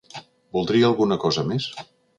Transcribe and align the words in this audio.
Voldria 0.57 0.89
alguna 0.91 1.19
cosa 1.27 1.47
més? 1.53 1.73